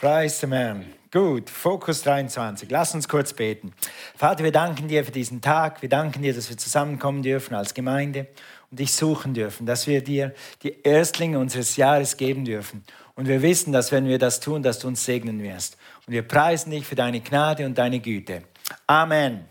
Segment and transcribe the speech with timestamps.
[0.00, 0.86] Preis dem Herrn.
[1.12, 2.70] Gut, Fokus 23.
[2.70, 3.74] Lass uns kurz beten.
[4.16, 5.82] Vater, wir danken dir für diesen Tag.
[5.82, 8.26] Wir danken dir, dass wir zusammenkommen dürfen als Gemeinde
[8.70, 10.32] und dich suchen dürfen, dass wir dir
[10.62, 12.82] die Erstlinge unseres Jahres geben dürfen.
[13.14, 15.76] Und wir wissen, dass wenn wir das tun, dass du uns segnen wirst.
[16.06, 18.44] Und wir preisen dich für deine Gnade und deine Güte.
[18.86, 19.44] Amen.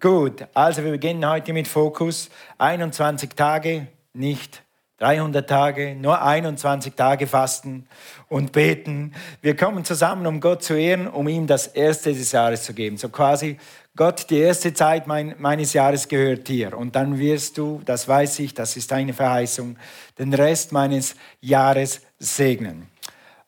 [0.00, 2.28] Gut, also wir beginnen heute mit Fokus.
[2.58, 4.61] 21 Tage, nicht
[5.02, 7.86] 300 Tage, nur 21 Tage fasten
[8.28, 9.12] und beten.
[9.40, 12.96] Wir kommen zusammen, um Gott zu ehren, um ihm das erste des Jahres zu geben.
[12.96, 13.56] So quasi,
[13.96, 16.78] Gott, die erste Zeit mein, meines Jahres gehört dir.
[16.78, 19.76] Und dann wirst du, das weiß ich, das ist deine Verheißung,
[20.20, 22.86] den Rest meines Jahres segnen.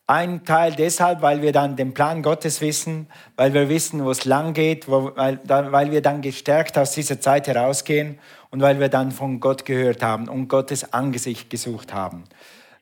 [0.08, 4.24] Ein Teil deshalb, weil wir dann den Plan Gottes wissen, weil wir wissen, wo es
[4.24, 8.18] lang geht, wo, weil, weil wir dann gestärkt aus dieser Zeit herausgehen
[8.54, 12.22] und weil wir dann von Gott gehört haben und Gottes Angesicht gesucht haben.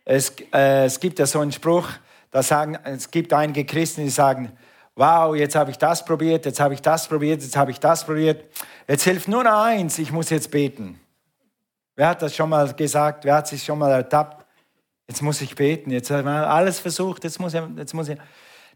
[0.05, 1.89] Es, äh, es gibt ja so einen Spruch,
[2.31, 4.53] da sagen, es gibt einige Christen, die sagen,
[4.97, 8.05] wow, jetzt habe ich das probiert, jetzt habe ich das probiert, jetzt habe ich das
[8.05, 8.45] probiert.
[8.87, 11.01] Jetzt hilft nur noch eins, ich muss jetzt beten.
[11.97, 13.25] Wer hat das schon mal gesagt?
[13.25, 14.45] Wer hat sich schon mal ertappt?
[15.09, 18.19] Jetzt muss ich beten, jetzt haben wir alles versucht, jetzt muss ich, jetzt muss ich.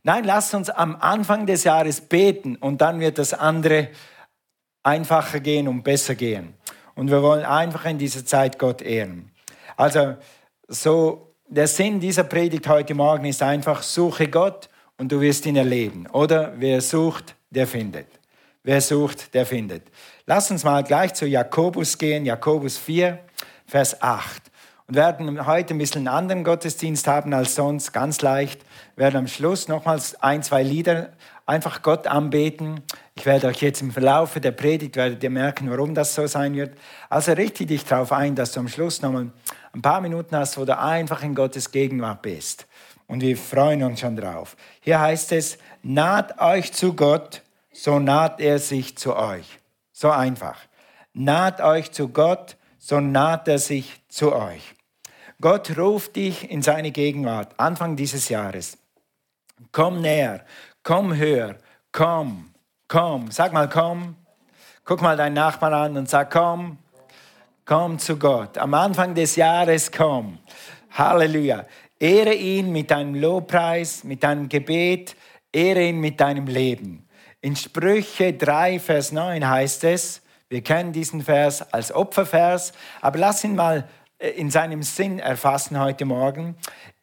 [0.03, 3.91] Nein, lasst uns am Anfang des Jahres beten und dann wird das andere
[4.83, 6.56] einfacher gehen und besser gehen.
[6.97, 9.31] Und wir wollen einfach in dieser Zeit Gott ehren.
[9.77, 10.17] Also,
[10.67, 15.57] so, der Sinn dieser Predigt heute Morgen ist einfach, suche Gott und du wirst ihn
[15.57, 16.09] erleben.
[16.09, 18.09] Oder wer sucht, der findet.
[18.65, 19.85] Wer sucht, der findet.
[20.25, 23.21] Lass uns mal gleich zu Jakobus gehen, Jakobus 4,
[23.67, 24.43] Vers 8
[24.89, 28.63] und werden heute ein bisschen einen anderen Gottesdienst haben als sonst, ganz leicht.
[28.95, 31.11] Wir werden am Schluss nochmals ein, zwei Lieder
[31.45, 32.83] einfach Gott anbeten.
[33.19, 36.55] Ich werde euch jetzt im Verlauf der Predigt, werdet ihr merken, warum das so sein
[36.55, 36.77] wird.
[37.09, 39.31] Also richte dich darauf ein, dass du am Schluss nochmal
[39.73, 42.67] ein paar Minuten hast, wo du einfach in Gottes Gegenwart bist.
[43.07, 44.55] Und wir freuen uns schon drauf.
[44.81, 49.61] Hier heißt es, naht euch zu Gott, so naht er sich zu euch.
[49.93, 50.59] So einfach.
[51.15, 54.75] Naht euch zu Gott, so naht er sich zu euch.
[55.41, 58.77] Gott ruft dich in seine Gegenwart, Anfang dieses Jahres.
[59.73, 60.45] Komm näher,
[60.83, 61.57] komm höher,
[61.93, 62.51] komm,
[62.89, 63.31] komm.
[63.31, 64.17] Sag mal, komm.
[64.85, 66.79] Guck mal deinen Nachbarn an und sag, komm,
[67.65, 68.57] komm zu Gott.
[68.57, 70.39] Am Anfang des Jahres komm.
[70.93, 71.65] Halleluja.
[71.99, 75.17] Ehre ihn mit deinem Lobpreis, mit deinem Gebet,
[75.53, 77.09] ehre ihn mit deinem Leben.
[77.41, 83.43] In Sprüche 3, Vers 9 heißt es, wir kennen diesen Vers als Opfervers, aber lass
[83.43, 86.57] ihn mal äh, in seinem Sinn erfassen heute Morgen.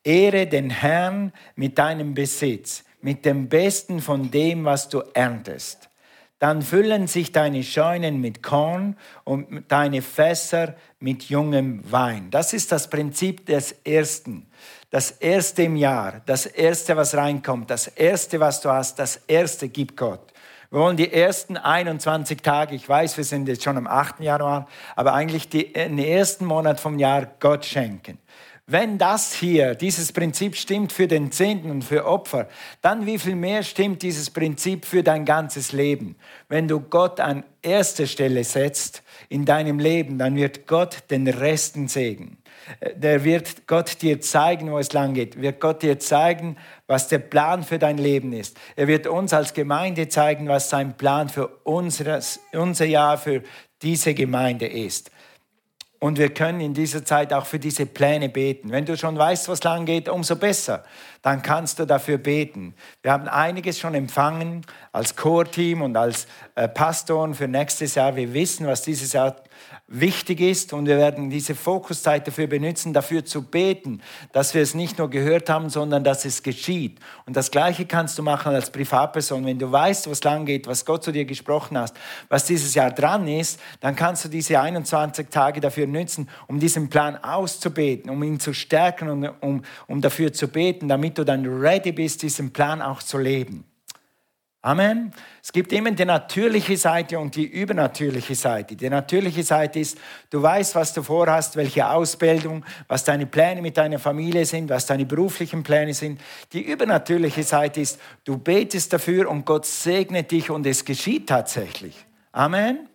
[0.04, 5.90] Ehre den Herrn mit deinem Besitz, mit dem Besten von dem, was du erntest.
[6.40, 12.32] Dann füllen sich deine Scheunen mit Korn und deine Fässer mit jungem Wein.
[12.32, 14.48] Das ist das Prinzip des Ersten.
[14.90, 19.70] Das Erste im Jahr, das Erste, was reinkommt, das Erste, was du hast, das Erste
[19.70, 20.34] gibt Gott.
[20.70, 24.22] Wir wollen die ersten 21 Tage, ich weiß, wir sind jetzt schon am 8.
[24.22, 28.18] Januar, aber eigentlich die, den ersten Monat vom Jahr Gott schenken.
[28.66, 32.48] Wenn das hier, dieses Prinzip stimmt für den Zehnten und für Opfer,
[32.82, 36.16] dann wie viel mehr stimmt dieses Prinzip für dein ganzes Leben?
[36.48, 41.90] Wenn du Gott an erste Stelle setzt in deinem Leben, dann wird Gott den Resten
[41.90, 42.38] segnen
[42.96, 45.42] der wird Gott dir zeigen, wo es lang geht.
[45.42, 46.58] Wird Gott dir zeigen,
[46.88, 48.58] was der Plan für dein Leben ist.
[48.76, 53.44] Er wird uns als Gemeinde zeigen, was sein Plan für unseres, unser Jahr, für
[53.82, 55.12] diese Gemeinde ist.
[56.04, 58.72] Und wir können in dieser Zeit auch für diese Pläne beten.
[58.72, 60.84] Wenn du schon weißt, was lang geht, umso besser.
[61.22, 62.76] Dann kannst du dafür beten.
[63.02, 68.18] Wir haben einiges schon empfangen als Core-Team und als äh, Pastoren für nächstes Jahr.
[68.18, 69.38] Wir wissen, was dieses Jahr
[69.88, 74.02] wichtig ist und wir werden diese Fokuszeit dafür benutzen, dafür zu beten,
[74.32, 77.00] dass wir es nicht nur gehört haben, sondern dass es geschieht.
[77.26, 79.46] Und das Gleiche kannst du machen als Privatperson.
[79.46, 81.94] Wenn du weißt, was lang geht, was Gott zu dir gesprochen hat,
[82.30, 86.90] was dieses Jahr dran ist, dann kannst du diese 21 Tage dafür nutzen, um diesen
[86.90, 91.46] Plan auszubeten, um ihn zu stärken und um, um dafür zu beten, damit du dann
[91.46, 93.66] ready bist, diesen Plan auch zu leben.
[94.66, 95.12] Amen.
[95.42, 98.78] Es gibt immer die natürliche Seite und die übernatürliche Seite.
[98.78, 99.98] Die natürliche Seite ist,
[100.30, 104.86] du weißt, was du vorhast, welche Ausbildung, was deine Pläne mit deiner Familie sind, was
[104.86, 106.22] deine beruflichen Pläne sind.
[106.54, 112.06] Die übernatürliche Seite ist, du betest dafür und Gott segnet dich und es geschieht tatsächlich.
[112.32, 112.88] Amen.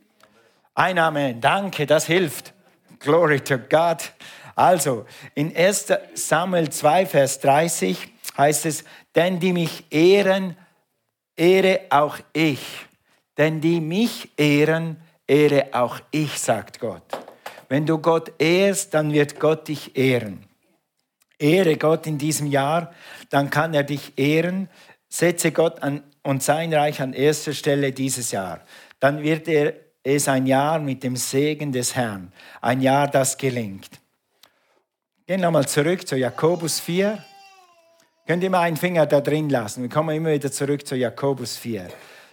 [0.75, 1.39] Ein Amen.
[1.39, 2.55] Danke, das hilft.
[2.99, 4.11] Glory to God.
[4.57, 5.05] Also,
[5.35, 8.85] in 1 Samuel 2, Vers 30 heißt es,
[9.15, 10.57] denn die mich ehren,
[11.39, 12.61] ehre auch ich.
[13.37, 14.97] Denn die mich ehren,
[15.27, 17.05] ehre auch ich, sagt Gott.
[17.69, 20.45] Wenn du Gott ehrst, dann wird Gott dich ehren.
[21.39, 22.93] Ehre Gott in diesem Jahr,
[23.31, 24.69] dann kann er dich ehren.
[25.09, 28.61] Setze Gott an, und sein Reich an erster Stelle dieses Jahr.
[29.01, 33.89] Dann wird er es ein Jahr mit dem Segen des Herrn, ein Jahr, das gelingt.
[35.27, 37.23] Gehen wir mal zurück zu Jakobus 4.
[38.29, 39.81] Könnt ihr mal einen Finger da drin lassen?
[39.81, 41.89] Wir kommen immer wieder zurück zu Jakobus 4.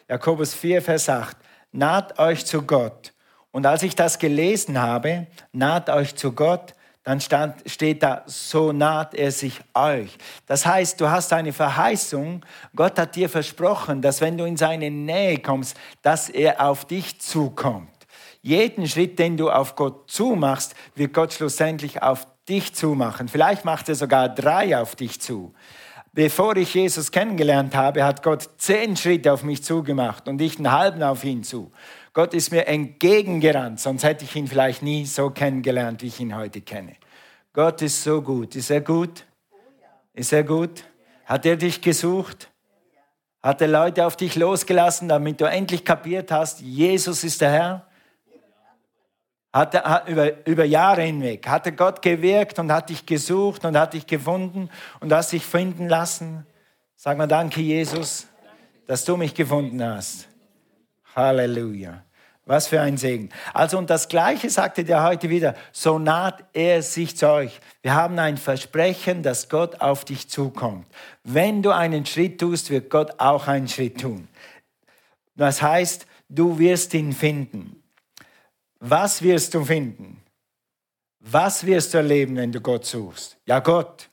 [0.09, 1.37] Jakobus 4, Vers 8.
[1.71, 3.13] Naht euch zu Gott.
[3.53, 8.73] Und als ich das gelesen habe, naht euch zu Gott, dann stand, steht da, so
[8.73, 10.17] naht er sich euch.
[10.47, 12.45] Das heißt, du hast eine Verheißung,
[12.75, 17.21] Gott hat dir versprochen, dass wenn du in seine Nähe kommst, dass er auf dich
[17.21, 17.87] zukommt.
[18.41, 23.29] Jeden Schritt, den du auf Gott zumachst, wird Gott schlussendlich auf dich zumachen.
[23.29, 25.53] Vielleicht macht er sogar drei auf dich zu.
[26.15, 30.71] Bevor ich Jesus kennengelernt habe, hat Gott zehn Schritte auf mich zugemacht und ich einen
[30.71, 31.73] halben auf ihn zu.
[32.13, 36.33] Gott ist mir entgegengerannt, sonst hätte ich ihn vielleicht nie so kennengelernt, wie ich ihn
[36.33, 36.95] heute kenne.
[37.51, 38.55] Gott ist so gut.
[38.55, 39.25] Ist er gut?
[40.13, 40.85] Ist er gut?
[41.25, 42.49] Hat er dich gesucht?
[43.43, 47.87] Hat er Leute auf dich losgelassen, damit du endlich kapiert hast, Jesus ist der Herr?
[49.55, 53.63] Hat er, hat, über, über Jahre hinweg hat er Gott gewirkt und hat dich gesucht
[53.63, 54.69] und hat dich gefunden
[54.99, 56.45] und hast dich finden lassen.
[56.97, 58.27] Sag mal danke, Jesus,
[58.85, 60.27] dass du mich gefunden hast.
[61.15, 62.03] Halleluja.
[62.43, 63.29] Was für ein Segen.
[63.53, 67.61] Also und das Gleiche sagte der heute wieder, so naht er sich zu euch.
[67.81, 70.85] Wir haben ein Versprechen, dass Gott auf dich zukommt.
[71.23, 74.27] Wenn du einen Schritt tust, wird Gott auch einen Schritt tun.
[75.37, 77.81] Das heißt, du wirst ihn finden.
[78.79, 80.21] Was wirst du finden?
[81.19, 83.37] Was wirst du erleben, wenn du Gott suchst?
[83.45, 84.09] Ja, Gott.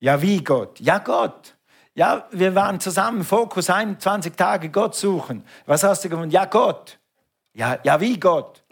[0.00, 0.80] Ja, wie Gott?
[0.80, 1.56] Ja, Gott.
[1.94, 5.44] Ja, wir waren zusammen, Fokus 21 Tage Gott suchen.
[5.66, 6.30] Was hast du gefunden?
[6.30, 6.98] Ja, Gott.
[7.52, 8.64] Ja, ja, wie Gott.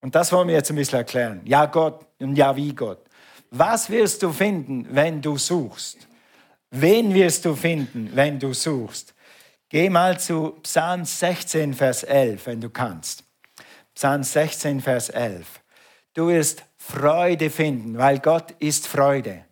[0.00, 1.42] Und das wollen wir jetzt ein bisschen erklären.
[1.44, 3.04] Ja, Gott und ja, wie Gott.
[3.50, 6.08] Was wirst du finden, wenn du suchst?
[6.70, 9.14] Wen wirst du finden, wenn du suchst?
[9.68, 13.24] Geh mal zu Psalm 16, Vers 11, wenn du kannst.
[13.94, 15.46] Psalm 16, Vers 11.
[16.14, 19.44] Du wirst Freude finden, weil Gott ist Freude.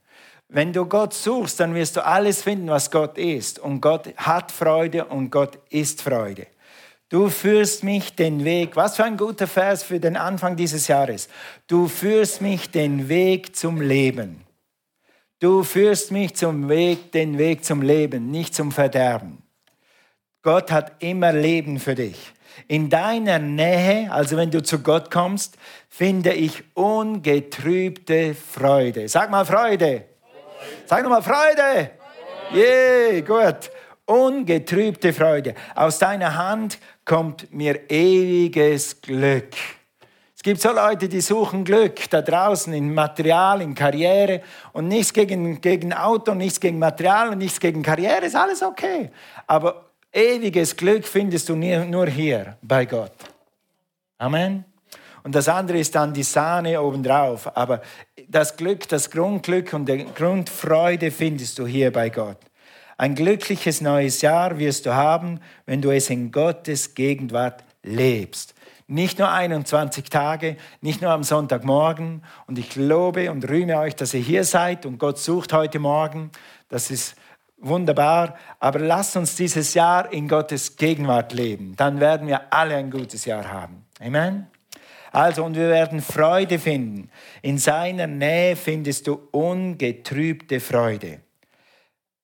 [0.49, 3.59] Wenn du Gott suchst, dann wirst du alles finden, was Gott ist.
[3.59, 6.47] Und Gott hat Freude und Gott ist Freude.
[7.09, 11.29] Du führst mich den Weg, was für ein guter Vers für den Anfang dieses Jahres.
[11.67, 14.45] Du führst mich den Weg zum Leben.
[15.41, 19.43] Du führst mich zum Weg, den Weg zum Leben, nicht zum Verderben.
[20.43, 22.33] Gott hat immer Leben für dich.
[22.69, 25.57] In deiner Nähe, also wenn du zu Gott kommst,
[25.89, 29.09] finde ich ungetrübte Freude.
[29.09, 30.05] Sag mal Freude.
[30.87, 31.91] Sag nochmal Freude.
[32.53, 33.71] Yeah, gut.
[34.07, 35.55] Ungetrübte Freude.
[35.75, 39.55] Aus deiner Hand kommt mir ewiges Glück.
[40.41, 44.41] Es gibt so Leute, die suchen Glück da draußen in Material, in Karriere
[44.73, 49.11] und nichts gegen, gegen Auto, nichts gegen Material und nichts gegen Karriere, ist alles okay.
[49.47, 53.13] Aber Ewiges Glück findest du nur hier bei Gott.
[54.19, 54.65] Amen.
[55.23, 57.57] Und das andere ist dann die Sahne obendrauf.
[57.57, 57.81] Aber
[58.29, 62.39] das Glück, das Grundglück und die Grundfreude findest du hier bei Gott.
[62.97, 68.55] Ein glückliches neues Jahr wirst du haben, wenn du es in Gottes Gegenwart lebst.
[68.89, 72.25] Nicht nur 21 Tage, nicht nur am Sonntagmorgen.
[72.47, 76.31] Und ich lobe und rühme euch, dass ihr hier seid und Gott sucht heute Morgen.
[76.69, 77.15] Das ist
[77.61, 81.75] wunderbar, aber lasst uns dieses Jahr in Gottes Gegenwart leben.
[81.77, 83.87] Dann werden wir alle ein gutes Jahr haben.
[84.01, 84.47] Amen.
[85.13, 87.11] Also, und wir werden Freude finden.
[87.43, 91.21] In seiner Nähe findest du ungetrübte Freude.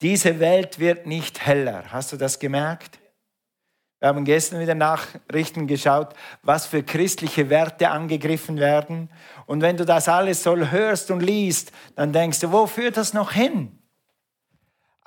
[0.02, 1.84] Diese Welt wird nicht heller.
[1.90, 2.98] Hast du das gemerkt?
[3.98, 9.08] Wir haben gestern wieder Nachrichten geschaut, was für christliche Werte angegriffen werden.
[9.46, 13.14] Und wenn du das alles so hörst und liest, dann denkst du, wo führt das
[13.14, 13.75] noch hin?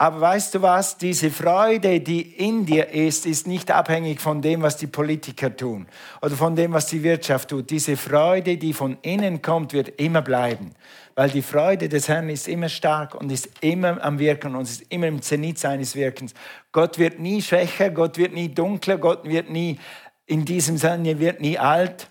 [0.02, 0.98] Aber weißt du was?
[0.98, 5.88] Diese Freude, die in dir ist, ist nicht abhängig von dem, was die Politiker tun
[6.22, 7.70] oder von dem, was die Wirtschaft tut.
[7.70, 10.72] Diese Freude, die von innen kommt, wird immer bleiben.
[11.16, 14.84] Weil die Freude des Herrn ist immer stark und ist immer am Wirken und ist
[14.88, 16.34] immer im Zenit seines Wirkens.
[16.72, 19.80] Gott wird nie schwächer, Gott wird nie dunkler, Gott wird nie,
[20.26, 22.10] in diesem Sinne, wird nie alt.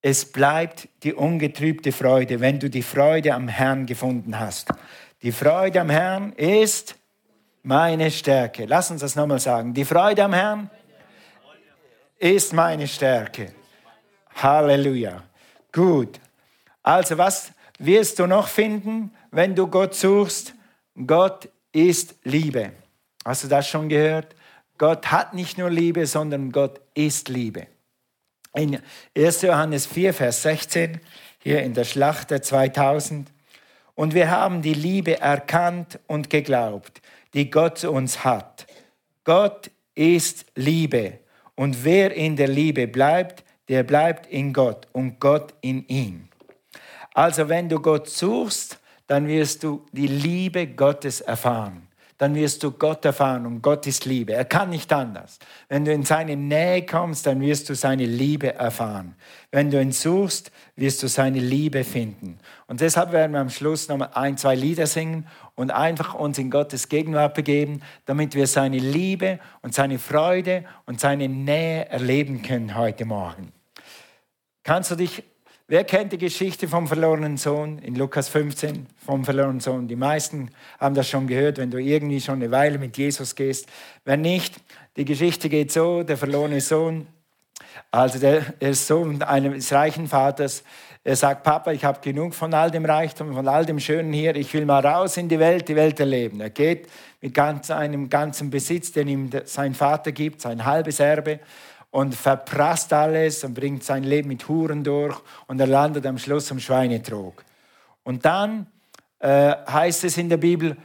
[0.00, 4.70] Es bleibt die ungetrübte Freude, wenn du die Freude am Herrn gefunden hast.
[5.24, 6.96] Die Freude am Herrn ist
[7.62, 8.66] meine Stärke.
[8.66, 9.72] Lass uns das nochmal sagen.
[9.72, 10.70] Die Freude am Herrn
[12.18, 13.54] ist meine Stärke.
[14.34, 15.22] Halleluja.
[15.72, 16.20] Gut.
[16.82, 20.52] Also was wirst du noch finden, wenn du Gott suchst?
[21.06, 22.72] Gott ist Liebe.
[23.24, 24.36] Hast du das schon gehört?
[24.76, 27.66] Gott hat nicht nur Liebe, sondern Gott ist Liebe.
[28.52, 28.78] In
[29.16, 29.40] 1.
[29.40, 31.00] Johannes 4, Vers 16,
[31.38, 33.30] hier in der Schlacht der 2000,
[33.94, 37.00] Und wir haben die Liebe erkannt und geglaubt,
[37.32, 38.66] die Gott zu uns hat.
[39.24, 41.20] Gott ist Liebe.
[41.54, 46.28] Und wer in der Liebe bleibt, der bleibt in Gott und Gott in ihm.
[47.14, 51.88] Also wenn du Gott suchst, dann wirst du die Liebe Gottes erfahren
[52.24, 54.32] dann wirst du Gott erfahren und Gott ist Liebe.
[54.32, 55.38] Er kann nicht anders.
[55.68, 59.14] Wenn du in seine Nähe kommst, dann wirst du seine Liebe erfahren.
[59.52, 62.38] Wenn du ihn suchst, wirst du seine Liebe finden.
[62.66, 66.50] Und deshalb werden wir am Schluss noch ein, zwei Lieder singen und einfach uns in
[66.50, 72.74] Gottes Gegenwart begeben, damit wir seine Liebe und seine Freude und seine Nähe erleben können
[72.74, 73.52] heute Morgen.
[74.62, 75.24] Kannst du dich
[75.66, 79.88] Wer kennt die Geschichte vom verlorenen Sohn in Lukas 15 vom verlorenen Sohn?
[79.88, 83.66] Die meisten haben das schon gehört, wenn du irgendwie schon eine Weile mit Jesus gehst.
[84.04, 84.56] Wenn nicht,
[84.98, 87.06] die Geschichte geht so, der verlorene Sohn,
[87.90, 90.64] also der, der Sohn eines reichen Vaters,
[91.02, 94.36] er sagt, Papa, ich habe genug von all dem Reichtum, von all dem Schönen hier,
[94.36, 96.42] ich will mal raus in die Welt, die Welt erleben.
[96.42, 96.88] Er geht
[97.22, 101.40] mit ganz, einem ganzen Besitz, den ihm sein Vater gibt, sein halbes Erbe,
[101.94, 106.50] und verprasst alles und bringt sein Leben mit Huren durch und er landet am Schluss
[106.50, 107.44] am Schweinetrog.
[108.02, 108.66] Und dann
[109.20, 110.76] äh, heißt es in der Bibel,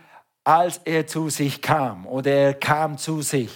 [0.44, 3.50] als er zu sich kam oder er kam zu sich.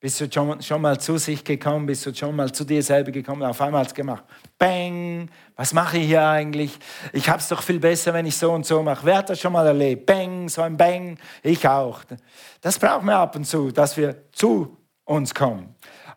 [0.00, 1.84] Bist du schon, schon mal zu sich gekommen?
[1.84, 3.42] Bist du schon mal zu dir selber gekommen?
[3.42, 4.24] Auf einmal hat es gemacht.
[4.56, 5.28] Bang!
[5.56, 6.78] Was mache ich hier eigentlich?
[7.12, 9.04] Ich habe es doch viel besser, wenn ich so und so mache.
[9.04, 10.06] Wer hat das schon mal erlebt?
[10.06, 10.48] Bang!
[10.48, 11.18] So ein Bang!
[11.42, 12.00] Ich auch.
[12.62, 15.73] Das brauchen wir ab und zu, dass wir zu uns kommen.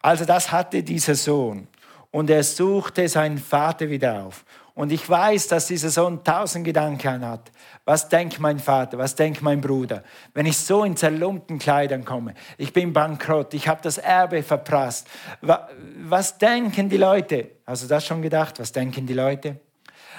[0.08, 1.68] Also das hatte dieser Sohn.
[2.12, 4.46] Und er suchte seinen Vater wieder auf.
[4.74, 7.52] Und ich weiß, dass dieser Sohn tausend Gedanken hat.
[7.84, 8.98] Was denkt mein Vater?
[8.98, 10.06] Was denkt mein Bruder?
[10.34, 15.10] Wenn ich so in zerlumpten Kleidern komme, ich bin bankrott, ich habe das Erbe verprasst.
[15.42, 17.50] Was denken die Leute?
[17.66, 18.62] Hast du das schon gedacht?
[18.62, 19.60] Was denken die Leute?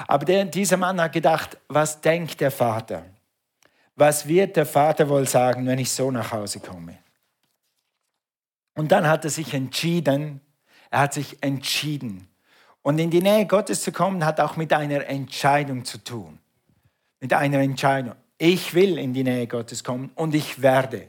[0.06, 3.06] Aber der, dieser Mann hat gedacht, was denkt der Vater?
[3.96, 6.98] Was wird der Vater wohl sagen, wenn ich so nach Hause komme?
[8.78, 10.40] Und dann hat er sich entschieden,
[10.88, 12.28] er hat sich entschieden.
[12.82, 16.38] Und in die Nähe Gottes zu kommen, hat auch mit einer Entscheidung zu tun.
[17.18, 18.14] Mit einer Entscheidung.
[18.38, 21.08] Ich will in die Nähe Gottes kommen und ich werde.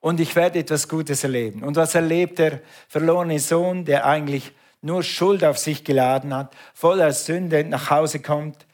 [0.00, 1.64] Und ich werde etwas Gutes erleben.
[1.64, 7.12] Und was erlebt der verlorene Sohn, der eigentlich nur Schuld auf sich geladen hat, voller
[7.12, 8.66] Sünde nach Hause kommt?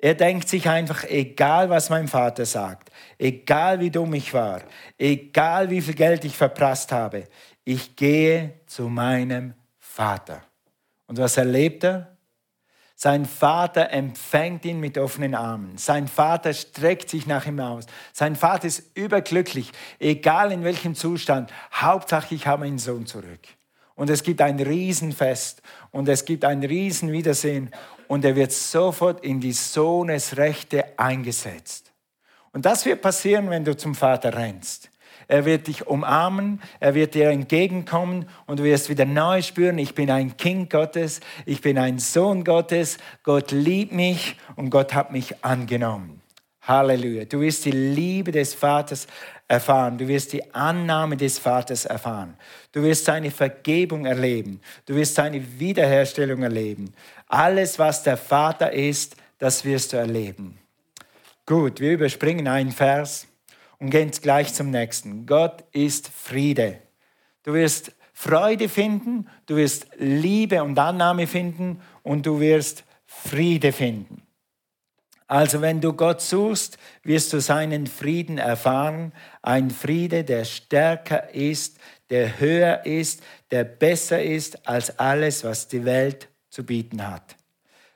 [0.00, 4.62] Er denkt sich einfach, egal was mein Vater sagt, egal wie dumm ich war,
[4.96, 7.24] egal wie viel Geld ich verprasst habe,
[7.68, 10.42] ich gehe zu meinem Vater.
[11.06, 12.16] Und was erlebt er?
[12.96, 15.76] Sein Vater empfängt ihn mit offenen Armen.
[15.76, 17.84] Sein Vater streckt sich nach ihm aus.
[18.14, 21.52] Sein Vater ist überglücklich, egal in welchem Zustand.
[21.70, 23.46] Hauptsache, ich habe meinen Sohn zurück.
[23.94, 25.60] Und es gibt ein Riesenfest
[25.90, 27.70] und es gibt ein Riesenwiedersehen
[28.06, 31.92] und er wird sofort in die Sohnesrechte eingesetzt.
[32.52, 34.88] Und das wird passieren, wenn du zum Vater rennst.
[35.28, 39.94] Er wird dich umarmen, er wird dir entgegenkommen und du wirst wieder neu spüren, ich
[39.94, 45.12] bin ein Kind Gottes, ich bin ein Sohn Gottes, Gott liebt mich und Gott hat
[45.12, 46.22] mich angenommen.
[46.62, 47.24] Halleluja.
[47.24, 49.06] Du wirst die Liebe des Vaters
[49.48, 49.96] erfahren.
[49.96, 52.36] Du wirst die Annahme des Vaters erfahren.
[52.72, 54.60] Du wirst seine Vergebung erleben.
[54.84, 56.92] Du wirst seine Wiederherstellung erleben.
[57.26, 60.58] Alles, was der Vater ist, das wirst du erleben.
[61.46, 63.26] Gut, wir überspringen einen Vers
[63.78, 65.26] und gehen gleich zum nächsten.
[65.26, 66.80] Gott ist Friede.
[67.42, 74.22] Du wirst Freude finden, du wirst Liebe und Annahme finden und du wirst Friede finden.
[75.28, 81.78] Also wenn du Gott suchst, wirst du seinen Frieden erfahren, ein Friede, der stärker ist,
[82.08, 87.36] der höher ist, der besser ist als alles, was die Welt zu bieten hat.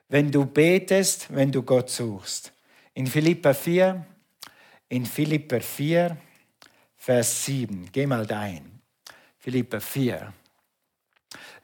[0.09, 2.53] Wenn du betest, wenn du Gott suchst.
[2.93, 4.05] In Philippa 4,
[4.93, 6.17] in Philipper 4,
[6.99, 7.89] Vers 7.
[7.91, 8.79] Geh mal dahin.
[9.39, 10.33] Philipper 4.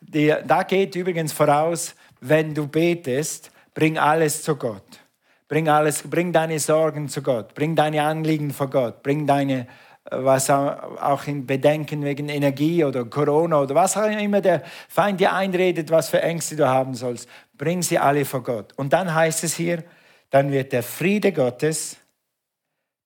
[0.00, 5.00] Die, da geht übrigens voraus, wenn du betest, bring alles zu Gott.
[5.46, 9.66] Bring alles, bring deine Sorgen zu Gott, bring deine Anliegen vor Gott, bring deine, äh,
[10.10, 15.34] was auch in Bedenken wegen Energie oder Corona oder was auch immer der Feind dir
[15.34, 18.72] einredet, was für Ängste du haben sollst, bring sie alle vor Gott.
[18.76, 19.84] Und dann heißt es hier,
[20.30, 21.98] dann wird der Friede Gottes,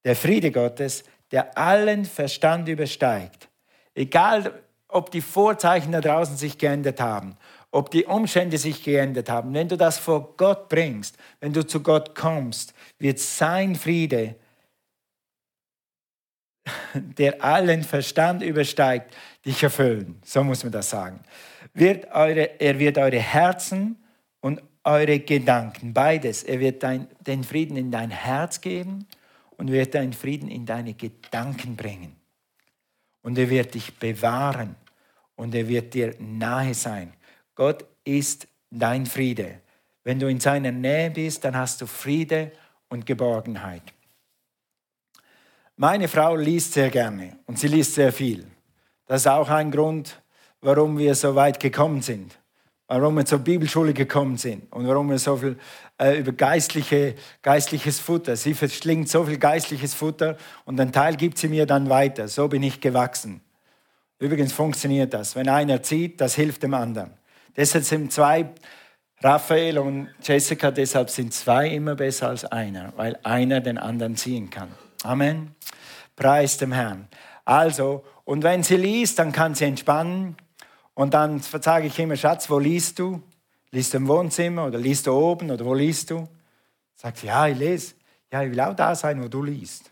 [0.04, 3.48] der Friede Gottes, der allen Verstand übersteigt.
[3.94, 7.36] Egal, ob die Vorzeichen da draußen sich geändert haben,
[7.70, 9.54] ob die Umstände sich geändert haben.
[9.54, 14.36] Wenn du das vor Gott bringst, wenn du zu Gott kommst, wird sein Friede,
[16.94, 19.16] der allen Verstand übersteigt,
[19.46, 20.20] dich erfüllen.
[20.24, 21.20] So muss man das sagen.
[21.72, 24.04] Wird eure, er wird eure Herzen
[24.40, 26.42] und eure Gedanken, beides.
[26.42, 29.06] Er wird dein, den Frieden in dein Herz geben
[29.62, 32.16] und wird deinen Frieden in deine Gedanken bringen.
[33.22, 34.74] Und er wird dich bewahren
[35.36, 37.12] und er wird dir nahe sein.
[37.54, 39.60] Gott ist dein Friede.
[40.02, 42.50] Wenn du in seiner Nähe bist, dann hast du Friede
[42.88, 43.84] und Geborgenheit.
[45.76, 48.44] Meine Frau liest sehr gerne und sie liest sehr viel.
[49.06, 50.20] Das ist auch ein Grund,
[50.60, 52.36] warum wir so weit gekommen sind,
[53.00, 55.56] warum wir zur Bibelschule gekommen sind und warum wir so viel
[55.98, 61.38] äh, über geistliche, geistliches Futter, sie verschlingt so viel geistliches Futter und einen Teil gibt
[61.38, 62.28] sie mir dann weiter.
[62.28, 63.40] So bin ich gewachsen.
[64.18, 65.34] Übrigens funktioniert das.
[65.34, 67.12] Wenn einer zieht, das hilft dem anderen.
[67.56, 68.50] Deshalb sind zwei,
[69.22, 74.50] Raphael und Jessica, deshalb sind zwei immer besser als einer, weil einer den anderen ziehen
[74.50, 74.68] kann.
[75.02, 75.54] Amen.
[76.14, 77.08] Preis dem Herrn.
[77.46, 80.36] Also, und wenn sie liest, dann kann sie entspannen.
[80.94, 83.22] Und dann sage ich immer, Schatz, wo liest du?
[83.70, 86.28] Liest du im Wohnzimmer oder liest du oben oder wo liest du?
[86.94, 87.94] Sagt sie, ja, ich lese.
[88.30, 89.90] Ja, ich will auch da sein, wo du liest.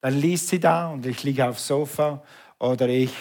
[0.00, 2.22] Dann liest sie da und ich liege aufs Sofa
[2.58, 3.12] oder ich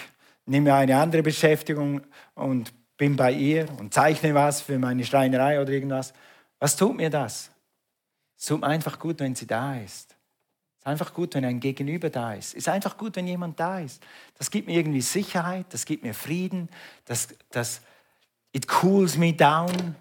[0.46, 2.02] nehme eine andere Beschäftigung
[2.36, 6.14] und bin bei ihr und zeichne was für meine Schreinerei oder irgendwas.
[6.60, 7.52] Was tut mir das?
[8.38, 10.17] Es tut mir einfach gut, wenn sie da ist.
[10.88, 12.54] Einfach gut, wenn ein Gegenüber da ist.
[12.54, 14.02] Ist einfach gut, wenn jemand da ist.
[14.38, 16.70] Das gibt mir irgendwie Sicherheit, das gibt mir Frieden,
[17.04, 17.82] das, das
[18.54, 19.98] it cools me down.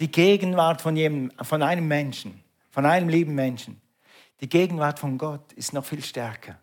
[0.00, 3.78] Die Gegenwart von, jedem, von einem Menschen, von einem lieben Menschen,
[4.40, 6.58] die Gegenwart von Gott ist noch viel stärker.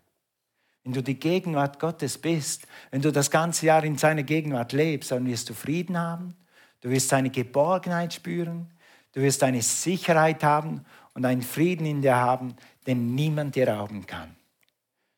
[0.84, 5.12] Wenn du die Gegenwart Gottes bist, wenn du das ganze Jahr in seiner Gegenwart lebst,
[5.12, 6.36] dann wirst du Frieden haben,
[6.80, 8.68] du wirst seine Geborgenheit spüren,
[9.12, 10.84] du wirst eine Sicherheit haben
[11.14, 12.56] und einen Frieden in dir haben,
[12.88, 14.36] den niemand dir rauben kann.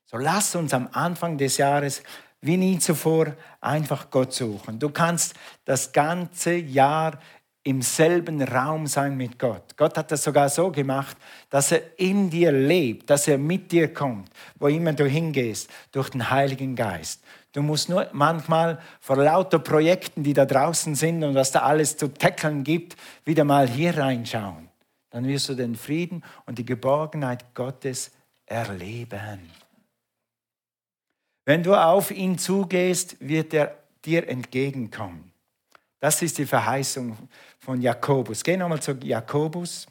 [0.06, 2.04] So lass uns am Anfang des Jahres
[2.42, 4.78] wie nie zuvor einfach Gott suchen.
[4.78, 5.34] Du kannst
[5.66, 7.18] das ganze Jahr
[7.64, 9.78] im selben Raum sein mit Gott.
[9.78, 11.16] Gott hat das sogar so gemacht,
[11.50, 16.10] dass er in dir lebt, dass er mit dir kommt, wo immer du hingehst, durch
[16.10, 17.24] den Heiligen Geist.
[17.54, 21.96] Du musst nur manchmal vor lauter Projekten, die da draußen sind und was da alles
[21.96, 24.73] zu tackeln gibt, wieder mal hier reinschauen.
[25.14, 28.12] Dann wirst du den Frieden und die Geborgenheit Gottes
[28.48, 29.52] erleben.
[31.46, 35.32] Wenn du auf ihn zugehst, wird er dir entgegenkommen.
[36.00, 37.16] Das ist die Verheißung
[37.60, 38.44] von Jakobus.
[38.44, 39.86] Geh nochmal zu Jakobus.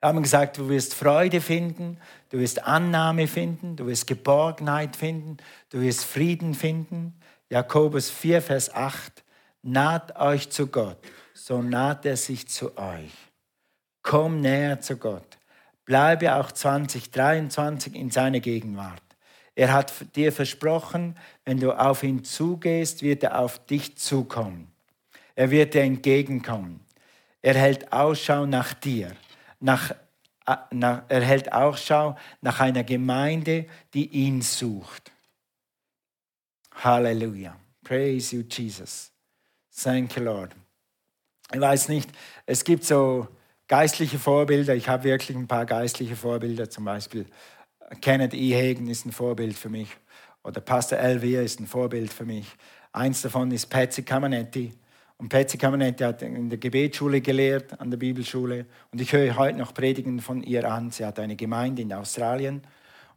[0.00, 1.96] Wir haben gesagt, du wirst Freude finden,
[2.28, 5.38] du wirst Annahme finden, du wirst Geborgenheit finden,
[5.70, 7.18] du wirst Frieden finden.
[7.48, 9.24] Jakobus 4, Vers 8.
[9.62, 10.98] Naht euch zu Gott,
[11.32, 13.27] so naht er sich zu euch.
[14.02, 15.38] Komm näher zu Gott.
[15.84, 19.02] Bleibe auch 2023 in seiner Gegenwart.
[19.54, 24.70] Er hat dir versprochen, wenn du auf ihn zugehst, wird er auf dich zukommen.
[25.34, 26.80] Er wird dir entgegenkommen.
[27.42, 29.16] Er hält Ausschau nach dir.
[29.60, 29.94] Nach,
[30.70, 35.10] nach, er hält Ausschau nach einer Gemeinde, die ihn sucht.
[36.74, 37.56] Halleluja.
[37.82, 39.10] Praise you, Jesus.
[39.74, 40.54] Thank you, Lord.
[41.52, 42.10] Ich weiß nicht,
[42.46, 43.26] es gibt so
[43.68, 44.74] geistliche Vorbilder.
[44.74, 47.26] Ich habe wirklich ein paar geistliche Vorbilder, zum Beispiel
[48.00, 48.54] Kenneth E.
[48.54, 49.88] Hagen ist ein Vorbild für mich.
[50.42, 52.46] Oder Pastor Elvia ist ein Vorbild für mich.
[52.92, 54.72] Eins davon ist Patsy Camanetti.
[55.18, 58.66] Und Patsy Camanetti hat in der Gebetsschule gelehrt, an der Bibelschule.
[58.92, 60.90] Und ich höre heute noch Predigen von ihr an.
[60.90, 62.62] Sie hat eine Gemeinde in Australien.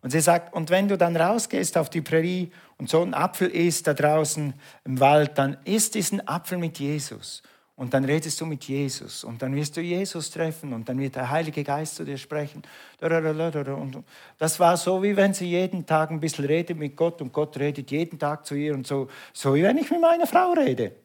[0.02, 3.50] Und sie sagt, und wenn du dann rausgehst auf die Prärie und so ein Apfel
[3.50, 7.44] isst da draußen im Wald, dann isst diesen Apfel mit Jesus.
[7.76, 11.16] Und dann redest du mit Jesus und dann wirst du Jesus treffen und dann wird
[11.16, 12.62] der Heilige Geist zu dir sprechen.
[13.02, 14.04] Und
[14.38, 17.58] das war so, wie wenn sie jeden Tag ein bisschen redet mit Gott und Gott
[17.58, 20.96] redet jeden Tag zu ihr und so, so wie wenn ich mit meiner Frau rede.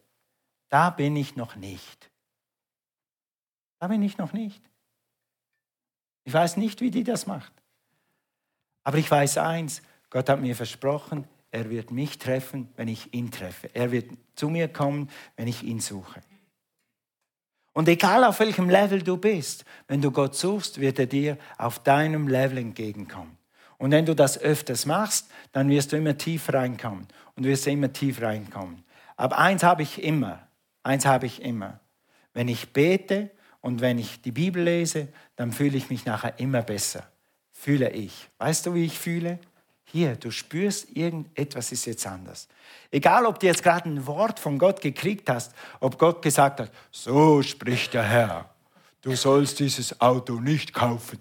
[0.69, 2.11] Da bin ich noch nicht.
[3.79, 4.63] Da bin ich noch nicht.
[6.25, 7.53] Ich weiß nicht, wie die das macht.
[8.83, 13.31] Aber ich weiß eins, Gott hat mir versprochen, er wird mich treffen, wenn ich ihn
[13.31, 13.71] treffe.
[13.75, 16.21] Er wird zu mir kommen, wenn ich ihn suche.
[17.77, 21.79] Und egal auf welchem Level du bist, wenn du Gott suchst, wird er dir auf
[21.79, 23.37] deinem Level entgegenkommen.
[23.77, 27.93] Und wenn du das öfters machst, dann wirst du immer tiefer reinkommen und wirst immer
[27.93, 28.83] tiefer reinkommen.
[29.19, 30.49] Aber eins habe ich immer,
[30.85, 31.81] eins habe ich immer.
[32.33, 36.63] Wenn ich bete und wenn ich die Bibel lese, dann fühle ich mich nachher immer
[36.63, 37.07] besser.
[37.53, 38.31] Fühle ich.
[38.39, 39.39] Weißt du, wie ich fühle?
[39.97, 42.49] Hier, du spürst, irgendetwas ist jetzt anders.
[42.91, 46.71] Egal, ob du jetzt gerade ein Wort von Gott gekriegt hast, ob Gott gesagt hat,
[46.91, 48.51] so spricht der Herr,
[49.01, 51.19] du sollst dieses Auto nicht kaufen.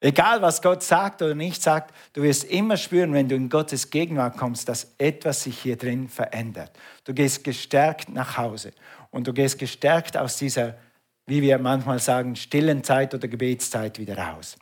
[0.00, 3.88] Egal, was Gott sagt oder nicht sagt, du wirst immer spüren, wenn du in Gottes
[3.88, 6.72] Gegenwart kommst, dass etwas sich hier drin verändert.
[7.04, 8.72] Du gehst gestärkt nach Hause.
[9.10, 10.76] und du gehst gestärkt aus dieser,
[11.24, 14.58] wie wir manchmal sagen, stillen Zeit oder Gebetszeit wieder raus.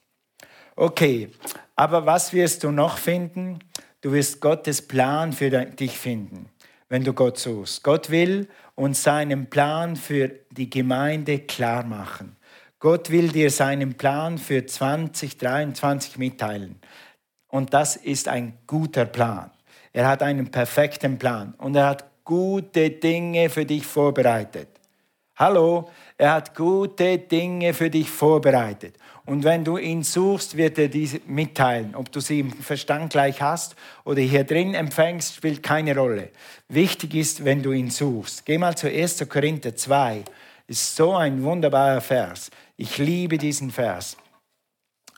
[0.83, 1.29] Okay,
[1.77, 3.61] aber was wirst du noch finden?
[4.01, 6.49] Du wirst Gottes Plan für dich finden,
[6.89, 7.85] wenn du Gott suchst.
[7.85, 12.35] Gott will uns seinen Plan für die Gemeinde klar machen.
[12.81, 16.81] Gott will dir seinen Plan für 2023 mitteilen.
[17.47, 19.53] Und das ist ein guter Plan.
[19.93, 24.82] Er hat einen perfekten Plan und er hat gute Dinge für dich vorbereitet.
[25.43, 28.95] Hallo, er hat gute Dinge für dich vorbereitet.
[29.25, 31.97] Und wenn du ihn suchst, wird er diese mitteilen.
[31.97, 33.75] Ob du sie im Verstand gleich hast
[34.05, 36.29] oder hier drin empfängst, spielt keine Rolle.
[36.69, 38.47] Wichtig ist, wenn du ihn suchst.
[38.47, 39.29] Geh mal zu 1.
[39.29, 40.23] Korinther 2.
[40.69, 42.53] Ist so ein wunderbarer Vers.
[42.77, 44.17] Ich liebe diesen Vers.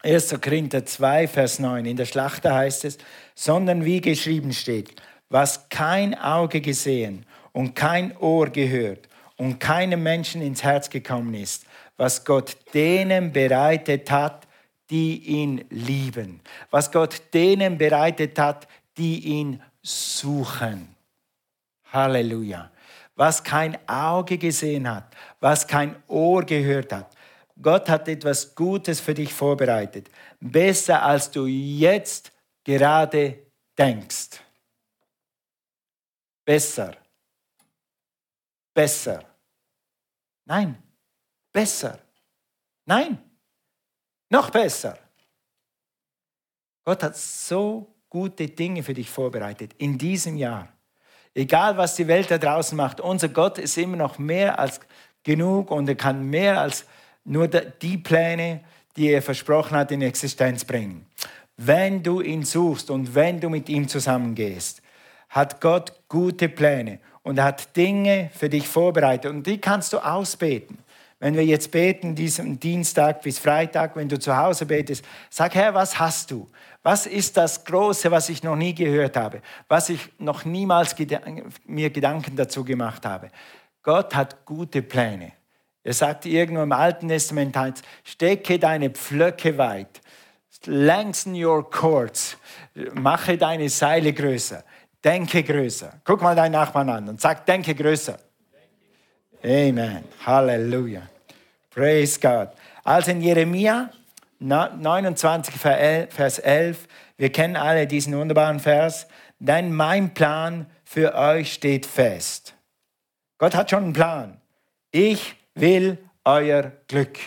[0.04, 0.40] 1.
[0.40, 1.84] Korinther 2, Vers 9.
[1.84, 2.96] In der Schlachter heißt es,
[3.34, 10.42] sondern wie geschrieben steht, was kein Auge gesehen und kein Ohr gehört und keinem Menschen
[10.42, 11.66] ins Herz gekommen ist,
[11.96, 14.46] was Gott denen bereitet hat,
[14.90, 20.94] die ihn lieben, was Gott denen bereitet hat, die ihn suchen.
[21.92, 22.70] Halleluja.
[23.16, 27.14] Was kein Auge gesehen hat, was kein Ohr gehört hat.
[27.62, 30.10] Gott hat etwas Gutes für dich vorbereitet.
[30.40, 32.32] Besser als du jetzt
[32.64, 33.38] gerade
[33.78, 34.40] denkst.
[36.44, 36.96] Besser.
[38.74, 39.24] Besser.
[40.44, 40.76] Nein,
[41.52, 41.98] besser.
[42.84, 43.18] Nein,
[44.28, 44.98] noch besser.
[46.84, 50.68] Gott hat so gute Dinge für dich vorbereitet in diesem Jahr.
[51.34, 54.80] Egal, was die Welt da draußen macht, unser Gott ist immer noch mehr als
[55.22, 56.84] genug und er kann mehr als
[57.24, 58.62] nur die Pläne,
[58.96, 61.06] die er versprochen hat, in Existenz bringen.
[61.56, 64.82] Wenn du ihn suchst und wenn du mit ihm zusammengehst,
[65.28, 69.98] hat Gott gute Pläne und er hat Dinge für dich vorbereitet und die kannst du
[69.98, 70.78] ausbeten.
[71.18, 75.72] Wenn wir jetzt beten, diesen Dienstag bis Freitag, wenn du zu Hause betest, sag, Herr,
[75.72, 76.48] was hast du?
[76.82, 79.40] Was ist das Große, was ich noch nie gehört habe?
[79.68, 80.94] Was ich noch niemals
[81.64, 83.30] mir Gedanken dazu gemacht habe?
[83.82, 85.32] Gott hat gute Pläne.
[85.82, 87.56] Er sagt irgendwo im Alten Testament,
[88.02, 90.00] stecke deine Pflöcke weit,
[90.66, 92.37] lengthen your cords,
[92.92, 94.62] mache deine Seile größer,
[95.04, 96.00] denke größer.
[96.04, 98.18] Guck mal deinen Nachbarn an und sag, denke größer.
[99.44, 100.04] Amen.
[100.24, 101.02] Halleluja.
[101.70, 102.48] Praise God.
[102.82, 103.90] Also in Jeremia
[104.38, 109.06] 29, Vers 11, wir kennen alle diesen wunderbaren Vers,
[109.38, 112.54] denn mein Plan für euch steht fest.
[113.38, 114.40] Gott hat schon einen Plan.
[114.90, 117.18] Ich will euer Glück.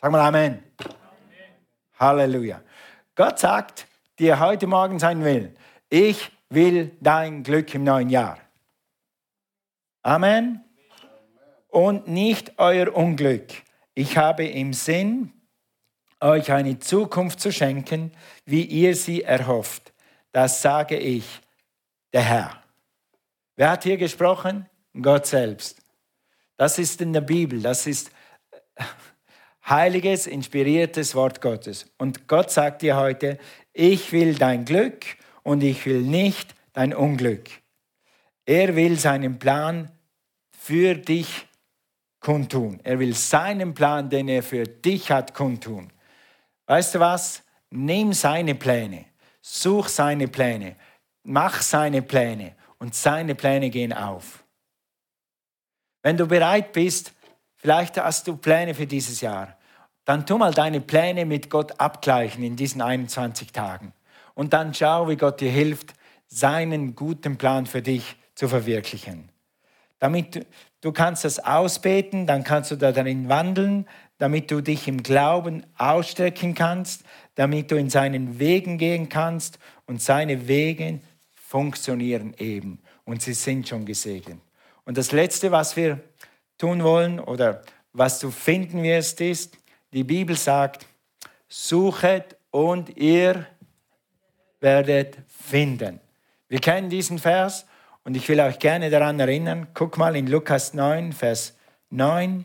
[0.00, 0.62] Sag mal Amen.
[1.98, 2.60] Halleluja.
[3.14, 3.86] Gott sagt
[4.18, 5.56] dir heute Morgen sein Willen.
[5.88, 8.38] Ich will dein Glück im neuen Jahr.
[10.02, 10.64] Amen
[11.68, 13.52] und nicht euer Unglück.
[13.94, 15.32] Ich habe im Sinn,
[16.20, 18.12] euch eine Zukunft zu schenken,
[18.44, 19.92] wie ihr sie erhofft.
[20.32, 21.24] Das sage ich,
[22.12, 22.62] der Herr.
[23.56, 24.68] Wer hat hier gesprochen?
[25.00, 25.82] Gott selbst.
[26.56, 28.10] Das ist in der Bibel, das ist
[29.68, 31.90] heiliges, inspiriertes Wort Gottes.
[31.98, 33.38] Und Gott sagt dir heute,
[33.72, 35.04] ich will dein Glück
[35.46, 37.48] und ich will nicht dein Unglück.
[38.46, 39.92] Er will seinen Plan
[40.50, 41.46] für dich
[42.18, 42.80] kundtun.
[42.82, 45.92] Er will seinen Plan, den er für dich hat, kundtun.
[46.66, 47.44] Weißt du was?
[47.70, 49.04] Nimm seine Pläne,
[49.40, 50.74] such seine Pläne,
[51.22, 54.42] mach seine Pläne und seine Pläne gehen auf.
[56.02, 57.12] Wenn du bereit bist,
[57.54, 59.56] vielleicht hast du Pläne für dieses Jahr,
[60.04, 63.92] dann tu mal deine Pläne mit Gott abgleichen in diesen 21 Tagen.
[64.36, 65.94] Und dann schau, wie Gott dir hilft,
[66.28, 69.30] seinen guten Plan für dich zu verwirklichen.
[69.98, 70.46] Damit
[70.82, 75.64] du kannst das ausbeten, dann kannst du da darin wandeln, damit du dich im Glauben
[75.78, 77.02] ausstrecken kannst,
[77.34, 81.00] damit du in seinen Wegen gehen kannst und seine Wege
[81.34, 84.38] funktionieren eben und sie sind schon gesegnet.
[84.84, 86.00] Und das Letzte, was wir
[86.58, 87.62] tun wollen oder
[87.94, 89.56] was du finden wirst, ist,
[89.94, 90.86] die Bibel sagt,
[91.48, 93.46] suchet und ihr
[94.60, 96.00] werdet finden.
[96.48, 97.66] Wir kennen diesen Vers
[98.04, 101.56] und ich will euch gerne daran erinnern, guck mal in Lukas 9, Vers
[101.90, 102.44] 9,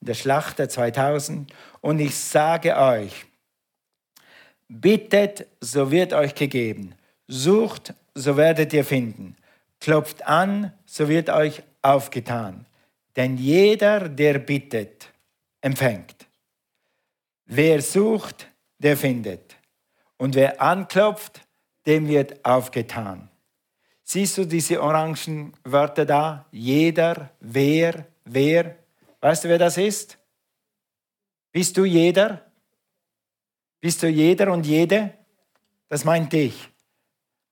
[0.00, 1.52] in der Schlachter 2000.
[1.80, 3.24] Und ich sage euch,
[4.68, 6.94] bittet, so wird euch gegeben.
[7.26, 9.36] Sucht, so werdet ihr finden.
[9.80, 12.66] Klopft an, so wird euch aufgetan.
[13.16, 15.08] Denn jeder, der bittet,
[15.60, 16.26] empfängt.
[17.46, 19.56] Wer sucht, der findet.
[20.18, 21.40] Und wer anklopft,
[21.88, 23.28] dem wird aufgetan.
[24.04, 26.46] Siehst du diese orangen Wörter da?
[26.52, 28.76] Jeder, wer, wer.
[29.20, 30.18] Weißt du, wer das ist?
[31.50, 32.42] Bist du jeder?
[33.80, 35.14] Bist du jeder und jede?
[35.88, 36.68] Das meint dich.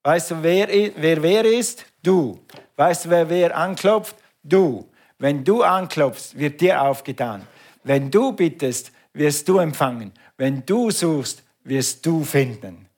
[0.03, 1.85] Weißt du, wer wer, wer ist?
[2.03, 2.41] Du.
[2.77, 4.17] Weißt du, wer wer anklopft?
[4.43, 4.89] Du.
[5.19, 7.47] Wenn du anklopfst, wird dir aufgetan.
[7.85, 10.13] Wenn du bittest, wirst du empfangen.
[10.37, 12.89] Wenn du suchst, wirst du finden.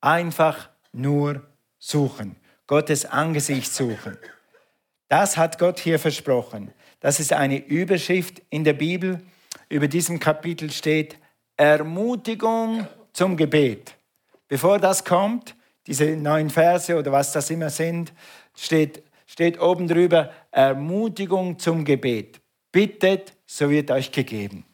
[0.00, 1.42] Einfach nur
[1.78, 2.36] suchen.
[2.66, 4.18] Gottes Angesicht suchen.
[5.08, 6.72] Das hat Gott hier versprochen.
[7.00, 9.22] Das ist eine Überschrift in der Bibel.
[9.68, 11.16] Über diesem Kapitel steht
[11.56, 13.94] Ermutigung zum Gebet.
[14.48, 15.54] Bevor das kommt,
[15.86, 18.12] diese neun Verse oder was das immer sind,
[18.54, 22.40] steht, steht oben drüber Ermutigung zum Gebet.
[22.70, 24.64] Bittet, so wird euch gegeben.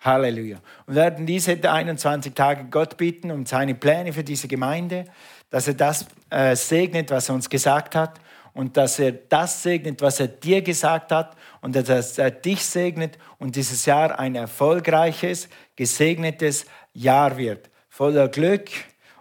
[0.00, 0.58] Halleluja.
[0.86, 5.04] Und wir werden diese 21 Tage Gott bitten um seine Pläne für diese Gemeinde,
[5.50, 8.20] dass er das äh, segnet, was er uns gesagt hat
[8.52, 13.18] und dass er das segnet, was er dir gesagt hat und dass er dich segnet
[13.38, 18.68] und dieses Jahr ein erfolgreiches, gesegnetes Jahr wird, voller Glück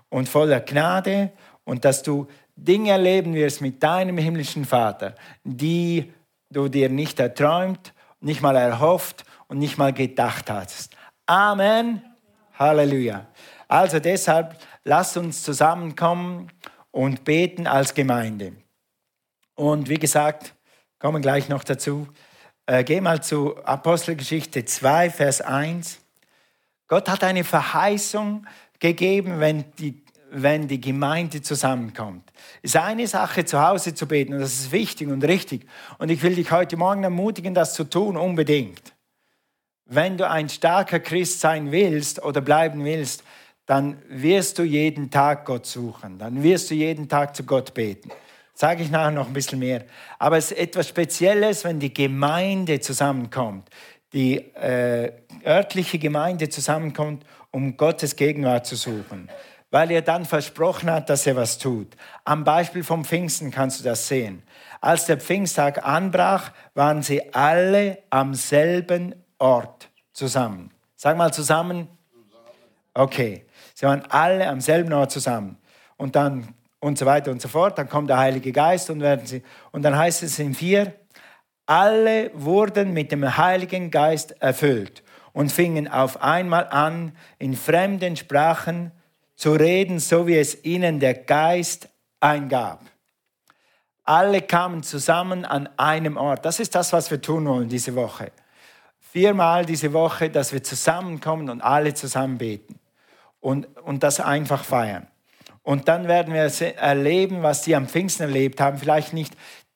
[0.09, 1.31] und voller Gnade
[1.63, 5.13] und dass du Dinge erleben wirst mit deinem himmlischen Vater,
[5.43, 6.11] die
[6.49, 10.95] du dir nicht erträumt, nicht mal erhofft und nicht mal gedacht hast.
[11.25, 12.01] Amen.
[12.57, 13.27] Halleluja.
[13.67, 16.49] Also deshalb Lass uns zusammenkommen
[16.91, 18.53] und beten als Gemeinde.
[19.53, 20.53] Und wie gesagt,
[20.97, 22.07] kommen gleich noch dazu.
[22.67, 25.99] Äh, geh mal zu Apostelgeschichte 2, Vers 1.
[26.87, 28.47] Gott hat eine Verheißung
[28.79, 32.31] gegeben, wenn die, wenn die Gemeinde zusammenkommt.
[32.61, 35.67] Es ist eine Sache, zu Hause zu beten, und das ist wichtig und richtig.
[35.97, 38.93] Und ich will dich heute Morgen ermutigen, das zu tun, unbedingt.
[39.89, 43.23] Wenn du ein starker Christ sein willst oder bleiben willst,
[43.65, 48.11] dann wirst du jeden Tag Gott suchen, dann wirst du jeden Tag zu Gott beten.
[48.53, 49.85] Sage ich nachher noch ein bisschen mehr.
[50.19, 53.69] Aber es ist etwas Spezielles, wenn die Gemeinde zusammenkommt,
[54.13, 55.11] die äh,
[55.45, 59.29] örtliche Gemeinde zusammenkommt, um Gottes Gegenwart zu suchen,
[59.69, 61.95] weil er dann versprochen hat, dass er was tut.
[62.25, 64.43] Am Beispiel vom Pfingsten kannst du das sehen.
[64.81, 70.71] Als der Pfingsttag anbrach, waren sie alle am selben Ort zusammen.
[70.95, 71.87] Sag mal zusammen.
[72.93, 73.45] Okay.
[73.73, 75.57] Sie waren alle am selben Ort zusammen.
[75.97, 77.77] Und dann und so weiter und so fort.
[77.77, 79.43] Dann kommt der Heilige Geist und werden sie.
[79.71, 80.93] Und dann heißt es in vier,
[81.65, 88.91] alle wurden mit dem Heiligen Geist erfüllt und fingen auf einmal an, in fremden Sprachen
[89.35, 92.81] zu reden, so wie es ihnen der Geist eingab.
[94.03, 96.45] Alle kamen zusammen an einem Ort.
[96.45, 98.31] Das ist das, was wir tun wollen diese Woche.
[99.17, 102.77] Viermal diese Woche, dass wir zusammenkommen und alle zusammen beten
[103.39, 105.07] und, und das einfach feiern.
[105.63, 108.77] Und dann werden wir erleben, was die am Pfingsten erlebt haben.
[108.77, 109.33] Vielleicht nicht,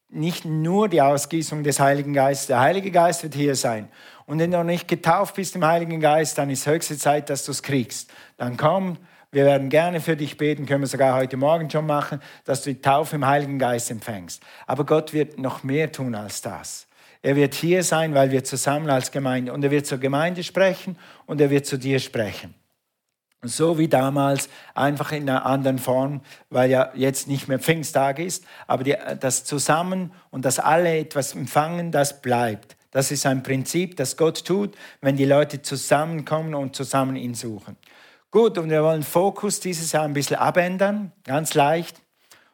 [0.10, 2.46] nicht nur die Ausgießung des Heiligen Geistes.
[2.46, 3.88] Der Heilige Geist wird hier sein.
[4.28, 7.44] Und wenn du noch nicht getauft bist im Heiligen Geist, dann ist höchste Zeit, dass
[7.44, 8.12] du es kriegst.
[8.38, 8.98] Dann komm,
[9.32, 12.72] wir werden gerne für dich beten, können wir sogar heute Morgen schon machen, dass du
[12.72, 14.44] die Taufe im Heiligen Geist empfängst.
[14.68, 16.86] Aber Gott wird noch mehr tun als das.
[17.22, 20.98] Er wird hier sein, weil wir zusammen als Gemeinde, und er wird zur Gemeinde sprechen
[21.26, 22.56] und er wird zu dir sprechen.
[23.44, 28.46] So wie damals, einfach in einer anderen Form, weil ja jetzt nicht mehr Pfingsttag ist,
[28.68, 32.76] aber die, das Zusammen und das alle etwas empfangen, das bleibt.
[32.92, 37.78] Das ist ein Prinzip, das Gott tut, wenn die Leute zusammenkommen und zusammen ihn suchen.
[38.30, 42.02] Gut, und wir wollen Fokus dieses Jahr ein bisschen abändern, ganz leicht.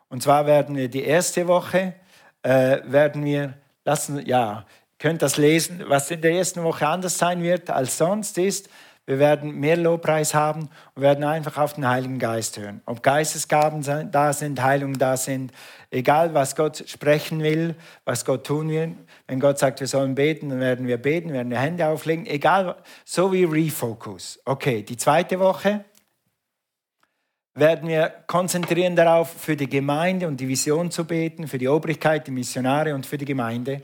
[0.09, 1.95] Und zwar werden wir die erste Woche,
[2.43, 3.55] äh, werden wir,
[3.87, 4.65] lassen, ja,
[4.99, 8.69] könnt das lesen, was in der ersten Woche anders sein wird als sonst ist,
[9.07, 12.81] wir werden mehr Lobpreis haben und werden einfach auf den Heiligen Geist hören.
[12.85, 15.53] Ob Geistesgaben da sind, Heilung da sind,
[15.91, 18.97] egal was Gott sprechen will, was Gott tun will.
[19.25, 22.75] Wenn Gott sagt, wir sollen beten, dann werden wir beten, werden wir Hände auflegen, egal,
[23.05, 24.41] so wie Refocus.
[24.43, 25.85] Okay, die zweite Woche
[27.57, 32.27] werden wir konzentrieren darauf, für die Gemeinde und die Vision zu beten, für die Obrigkeit,
[32.27, 33.81] die Missionare und für die Gemeinde.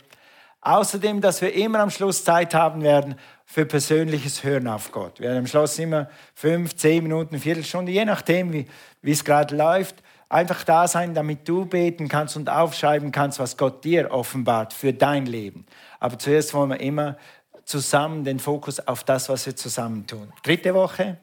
[0.61, 5.19] Außerdem, dass wir immer am Schluss Zeit haben werden für persönliches Hören auf Gott.
[5.19, 8.67] Wir werden am Schluss immer fünf, zehn Minuten, Viertelstunde, je nachdem, wie,
[9.11, 9.95] es gerade läuft,
[10.29, 14.93] einfach da sein, damit du beten kannst und aufschreiben kannst, was Gott dir offenbart für
[14.93, 15.65] dein Leben.
[15.99, 17.17] Aber zuerst wollen wir immer
[17.65, 20.31] zusammen den Fokus auf das, was wir zusammen tun.
[20.43, 21.17] Dritte Woche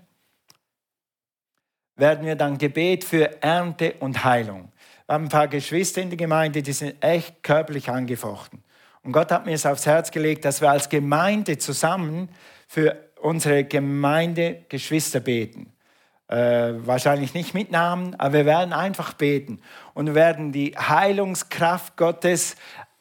[2.01, 4.73] werden wir dann Gebet für Ernte und Heilung.
[5.07, 8.63] Wir haben ein paar Geschwister in der Gemeinde, die sind echt körperlich angefochten.
[9.03, 12.29] Und Gott hat mir es aufs Herz gelegt, dass wir als Gemeinde zusammen
[12.69, 15.73] für unsere Gemeindegeschwister beten.
[16.29, 19.61] Äh, wahrscheinlich nicht mit Namen, aber wir werden einfach beten
[19.95, 22.55] und werden die Heilungskraft Gottes,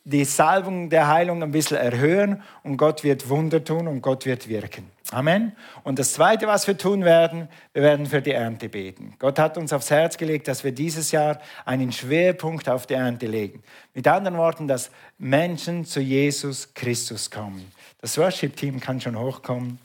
[0.10, 4.48] die Salbung der Heilung ein bisschen erhöhen und Gott wird Wunder tun und Gott wird
[4.50, 4.90] wirken.
[5.12, 5.54] Amen.
[5.84, 9.16] Und das Zweite, was wir tun werden, wir werden für die Ernte beten.
[9.18, 13.26] Gott hat uns aufs Herz gelegt, dass wir dieses Jahr einen Schwerpunkt auf die Ernte
[13.26, 13.64] legen.
[13.94, 17.72] Mit anderen Worten, dass Menschen zu Jesus Christus kommen.
[18.02, 19.80] Das Worship-Team kann schon hochkommen.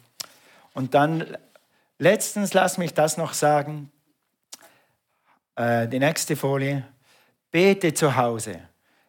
[0.75, 1.37] Und dann
[1.99, 3.91] Letztens, lass mich das noch sagen,
[5.55, 6.85] äh, die nächste Folie.
[7.53, 8.61] Bete zu Hause.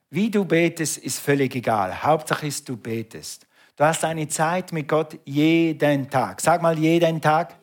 [0.10, 2.04] Wie du betest, ist völlig egal.
[2.04, 3.46] Hauptsache ist, du betest.
[3.76, 6.40] Du hast eine Zeit mit Gott jeden Tag.
[6.40, 7.56] Sag mal jeden Tag.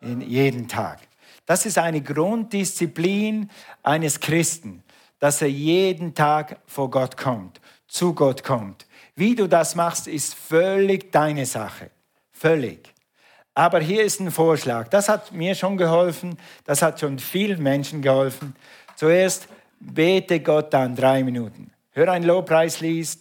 [0.00, 0.98] In jeden Tag.
[1.46, 3.50] Das ist eine Grunddisziplin
[3.82, 4.82] eines Christen,
[5.18, 8.86] dass er jeden Tag vor Gott kommt, zu Gott kommt.
[9.14, 11.90] Wie du das machst, ist völlig deine Sache.
[12.32, 12.92] Völlig.
[13.54, 14.88] Aber hier ist ein Vorschlag.
[14.88, 16.38] Das hat mir schon geholfen.
[16.64, 18.56] Das hat schon vielen Menschen geholfen.
[18.96, 19.46] Zuerst
[19.82, 21.70] bete Gott an drei Minuten.
[21.90, 23.18] Hör ein Lobpreislied.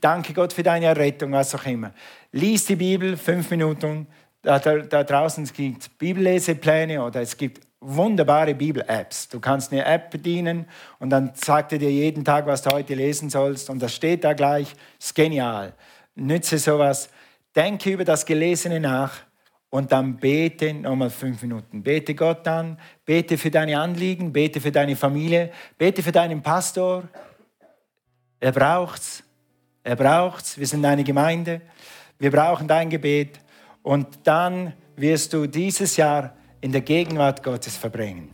[0.00, 1.92] Danke Gott für deine Errettung, was auch immer.
[2.32, 4.06] Lies die Bibel fünf Minuten.
[4.42, 9.28] Da, da, da draußen gibt es Bibellesepläne oder es gibt wunderbare Bibel-Apps.
[9.28, 10.66] Du kannst eine App bedienen
[10.98, 14.24] und dann sagt er dir jeden Tag, was du heute lesen sollst und das steht
[14.24, 14.74] da gleich.
[14.98, 15.72] Ist genial.
[16.14, 17.08] Nütze sowas.
[17.54, 19.20] Denke über das Gelesene nach
[19.70, 21.82] und dann bete nochmal fünf Minuten.
[21.82, 27.04] Bete Gott an, bete für deine Anliegen, bete für deine Familie, bete für deinen Pastor.
[28.40, 29.22] Er braucht's.
[29.82, 30.58] Er braucht's.
[30.58, 31.62] Wir sind eine Gemeinde.
[32.18, 33.40] Wir brauchen dein Gebet.
[33.82, 38.32] Und dann wirst du dieses Jahr in der Gegenwart Gottes verbringen.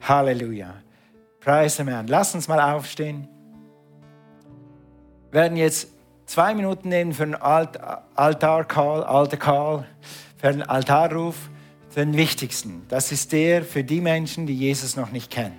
[0.00, 0.74] Halleluja.
[1.40, 2.06] Preise Herrn.
[2.06, 3.28] Lass uns mal aufstehen.
[5.30, 5.88] Wir werden jetzt
[6.26, 9.04] zwei Minuten nehmen für einen Altar-Call.
[9.04, 9.86] Altar-Call
[10.40, 11.50] für den Altarruf,
[11.94, 12.82] den wichtigsten.
[12.88, 15.58] Das ist der für die Menschen, die Jesus noch nicht kennen.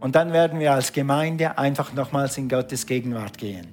[0.00, 3.68] Und dann werden wir als Gemeinde einfach nochmals in Gottes Gegenwart gehen.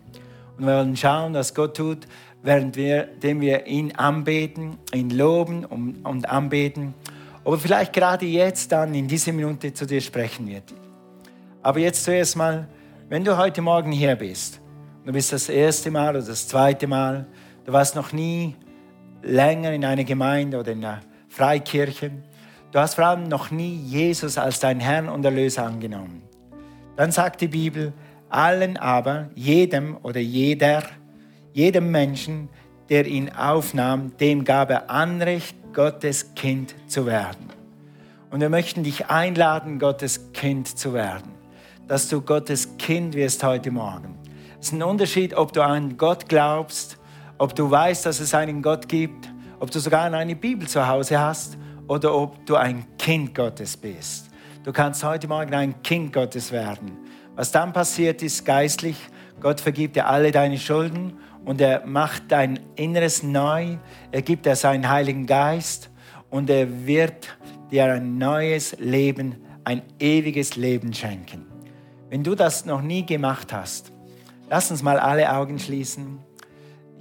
[0.57, 2.05] Und wir wollen schauen, was Gott tut,
[2.43, 6.93] während wir, dem wir ihn anbeten, ihn loben und, und anbeten.
[7.43, 10.71] Aber vielleicht gerade jetzt dann in dieser Minute zu dir sprechen wird.
[11.63, 12.67] Aber jetzt zuerst mal,
[13.09, 14.61] wenn du heute Morgen hier bist,
[15.05, 17.25] du bist das erste Mal oder das zweite Mal,
[17.65, 18.55] du warst noch nie
[19.21, 22.11] länger in einer Gemeinde oder in einer Freikirche,
[22.71, 26.23] du hast vor allem noch nie Jesus als dein Herrn und Erlöser angenommen,
[26.95, 27.93] dann sagt die Bibel,
[28.29, 30.83] allen aber, jedem oder jeder,
[31.53, 32.49] jedem Menschen,
[32.89, 37.49] der ihn aufnahm, dem gab er Anrecht, Gottes Kind zu werden.
[38.31, 41.31] Und wir möchten dich einladen, Gottes Kind zu werden,
[41.87, 44.17] dass du Gottes Kind wirst heute Morgen.
[44.59, 46.98] Es ist ein Unterschied, ob du an Gott glaubst
[47.39, 51.19] ob du weißt, dass es einen Gott gibt, ob du sogar eine Bibel zu Hause
[51.19, 54.29] hast oder ob du ein Kind Gottes bist.
[54.63, 56.97] Du kannst heute Morgen ein Kind Gottes werden.
[57.35, 58.97] Was dann passiert ist geistlich,
[59.39, 61.13] Gott vergibt dir alle deine Schulden
[61.45, 63.77] und er macht dein Inneres neu.
[64.11, 65.89] Er gibt dir seinen Heiligen Geist
[66.29, 67.37] und er wird
[67.71, 71.45] dir ein neues Leben, ein ewiges Leben schenken.
[72.09, 73.93] Wenn du das noch nie gemacht hast,
[74.49, 76.19] lass uns mal alle Augen schließen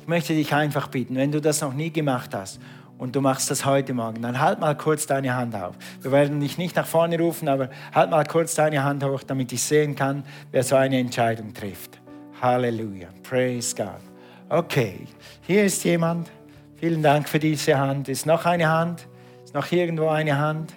[0.08, 2.58] möchte dich einfach bitten, wenn du das noch nie gemacht hast
[2.98, 5.76] und du machst das heute Morgen, dann halt mal kurz deine Hand auf.
[6.02, 9.52] Wir werden dich nicht nach vorne rufen, aber halt mal kurz deine Hand hoch, damit
[9.52, 12.00] ich sehen kann, wer so eine Entscheidung trifft.
[12.40, 13.08] Halleluja.
[13.22, 14.00] Praise God.
[14.48, 15.06] Okay,
[15.42, 16.30] hier ist jemand.
[16.76, 18.08] Vielen Dank für diese Hand.
[18.08, 19.06] Ist noch eine Hand?
[19.44, 20.72] Ist noch irgendwo eine Hand?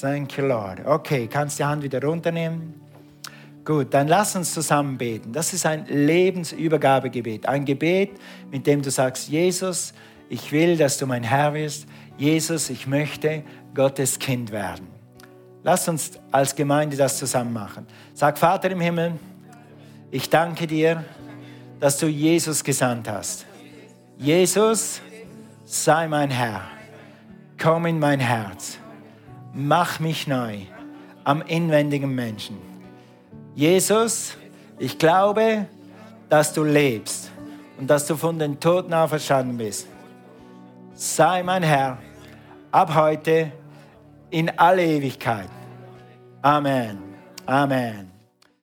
[0.00, 0.84] Thank you, Lord.
[0.84, 2.85] Okay, kannst die Hand wieder runternehmen?
[3.66, 5.32] Gut, dann lass uns zusammen beten.
[5.32, 7.46] Das ist ein Lebensübergabegebet.
[7.48, 8.12] Ein Gebet,
[8.52, 9.92] mit dem du sagst, Jesus,
[10.28, 11.86] ich will, dass du mein Herr wirst.
[12.16, 13.42] Jesus, ich möchte
[13.74, 14.86] Gottes Kind werden.
[15.64, 17.88] Lass uns als Gemeinde das zusammen machen.
[18.14, 19.14] Sag, Vater im Himmel,
[20.12, 21.04] ich danke dir,
[21.80, 23.46] dass du Jesus gesandt hast.
[24.16, 25.00] Jesus,
[25.64, 26.62] sei mein Herr.
[27.60, 28.78] Komm in mein Herz.
[29.52, 30.58] Mach mich neu
[31.24, 32.65] am inwendigen Menschen.
[33.56, 34.36] Jesus,
[34.78, 35.66] ich glaube,
[36.28, 37.30] dass du lebst
[37.78, 39.86] und dass du von den Toten auferstanden bist.
[40.94, 41.96] Sei mein Herr
[42.70, 43.50] ab heute
[44.28, 45.48] in alle Ewigkeit.
[46.42, 46.98] Amen.
[47.46, 48.15] Amen.